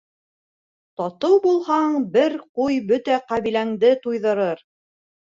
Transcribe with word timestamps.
Татыу 1.01 1.37
булһаң, 1.43 1.99
бер 2.17 2.39
ҡуй 2.49 2.83
бөтә 2.91 3.23
ҡәбиләңде 3.31 3.97
туйҙырыр. 4.09 4.69